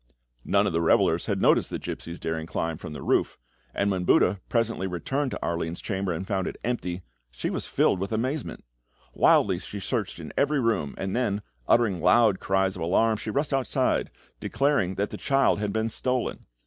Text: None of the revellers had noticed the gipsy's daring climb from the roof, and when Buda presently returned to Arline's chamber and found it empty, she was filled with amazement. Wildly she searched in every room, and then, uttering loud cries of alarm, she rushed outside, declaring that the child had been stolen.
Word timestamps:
None 0.43 0.65
of 0.65 0.73
the 0.73 0.81
revellers 0.81 1.27
had 1.27 1.39
noticed 1.39 1.69
the 1.69 1.77
gipsy's 1.77 2.17
daring 2.19 2.47
climb 2.47 2.79
from 2.79 2.93
the 2.93 3.03
roof, 3.03 3.37
and 3.71 3.91
when 3.91 4.03
Buda 4.03 4.39
presently 4.49 4.87
returned 4.87 5.29
to 5.29 5.45
Arline's 5.45 5.79
chamber 5.79 6.11
and 6.11 6.25
found 6.25 6.47
it 6.47 6.57
empty, 6.63 7.03
she 7.29 7.51
was 7.51 7.67
filled 7.67 7.99
with 7.99 8.11
amazement. 8.11 8.65
Wildly 9.13 9.59
she 9.59 9.79
searched 9.79 10.17
in 10.19 10.33
every 10.35 10.59
room, 10.59 10.95
and 10.97 11.15
then, 11.15 11.43
uttering 11.67 12.01
loud 12.01 12.39
cries 12.39 12.75
of 12.75 12.81
alarm, 12.81 13.17
she 13.17 13.29
rushed 13.29 13.53
outside, 13.53 14.09
declaring 14.39 14.95
that 14.95 15.11
the 15.11 15.17
child 15.17 15.59
had 15.59 15.71
been 15.71 15.91
stolen. 15.91 16.47